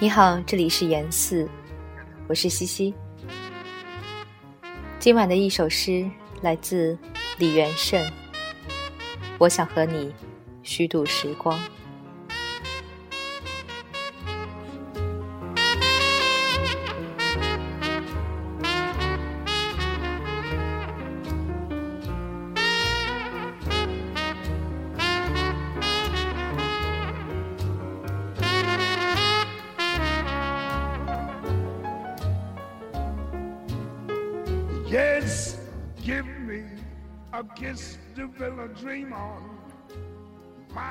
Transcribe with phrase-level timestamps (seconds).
[0.00, 1.48] 你好，这里是严四，
[2.26, 2.92] 我是西西。
[4.98, 6.10] 今晚的一首诗
[6.42, 6.98] 来自
[7.38, 8.04] 李元胜，
[9.38, 10.12] 我想和你
[10.64, 11.56] 虚度时光。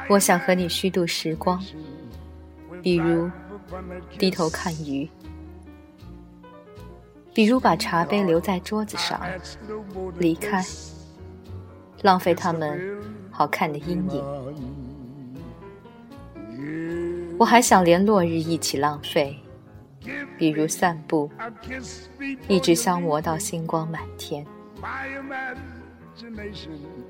[0.10, 1.64] 我想和你虚度时光，
[2.82, 3.30] 比如
[4.18, 5.10] 低头看鱼，
[7.34, 9.22] 比如把茶杯留在桌子上
[10.18, 10.66] 离开，
[12.02, 13.00] 浪费他们
[13.32, 14.24] 好看的阴影。
[17.38, 19.38] 我还想连落日一起浪费，
[20.38, 21.30] 比如散步，
[22.48, 24.46] 一直消磨到星光满天。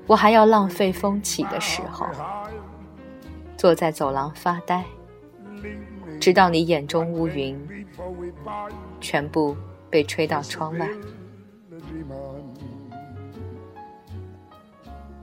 [0.06, 2.06] 我还要浪费风起的时候，
[3.56, 4.84] 坐在走廊发呆，
[6.20, 7.58] 直到你眼中乌云
[9.00, 9.56] 全部
[9.90, 10.88] 被吹到窗外。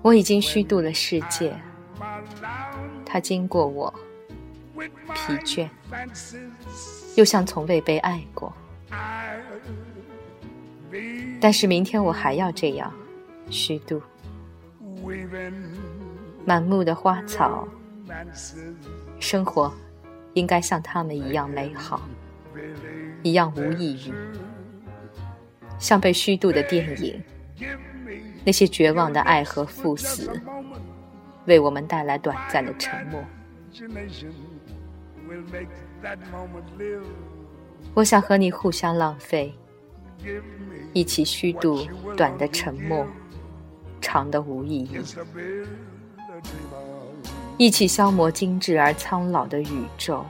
[0.01, 1.55] 我已经虚度了世界，
[3.05, 3.93] 它经过我，
[5.13, 5.69] 疲倦，
[7.15, 8.53] 又像从未被爱过。
[11.39, 12.93] 但是明天我还要这样
[13.49, 14.01] 虚度。
[16.45, 17.67] 满目的花草，
[19.19, 19.71] 生活
[20.33, 22.01] 应该像他们一样美好，
[23.23, 24.13] 一样无意义，
[25.77, 27.21] 像被虚度的电影。
[28.43, 30.31] 那些绝望的爱和赴死，
[31.45, 33.23] 为我们带来短暂的沉默。
[37.93, 39.53] 我想和你互相浪费，
[40.93, 43.05] 一起虚度短的沉默。
[44.03, 44.97] 长的无意义，
[47.57, 50.25] 一起消磨精致而苍老的宇宙。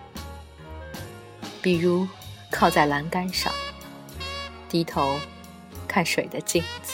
[1.61, 2.05] 比如，
[2.51, 3.51] 靠在栏杆上，
[4.67, 5.17] 低头
[5.87, 6.93] 看水的镜子，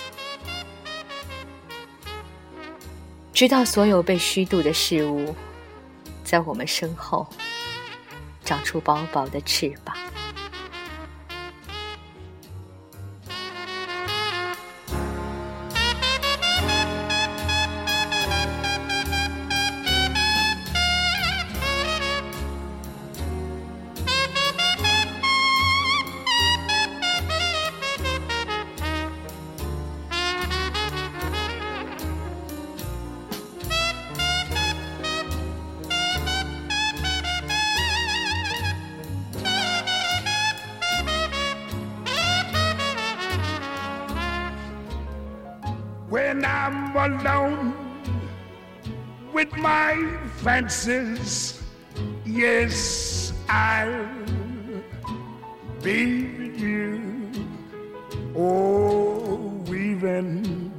[3.33, 5.33] 直到所有被虚度的事物，
[6.23, 7.25] 在我们身后
[8.47, 9.93] 长出薄薄的翅膀。
[46.17, 47.75] When I'm alone
[49.31, 49.93] with my
[50.37, 51.61] fancies.
[52.25, 54.09] Yes, I'll
[55.83, 56.01] be
[56.39, 57.31] with you.
[58.35, 60.73] Oh, weaving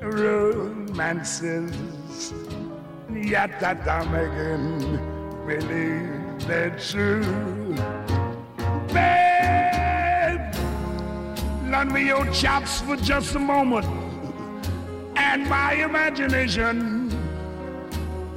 [0.00, 1.74] romances.
[3.12, 4.78] Yet that I'm making
[5.44, 7.74] believe they're true.
[8.94, 10.54] Babe,
[11.72, 13.99] lend me your chops for just a moment
[15.30, 17.08] and my imagination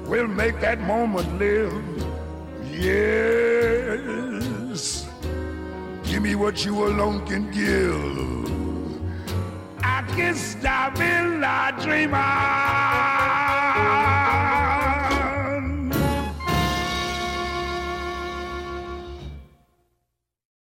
[0.05, 1.73] will make that moment live.
[2.71, 4.27] Yes,
[6.03, 7.97] give me what you alone can give.
[9.81, 12.13] I guess I will, I dream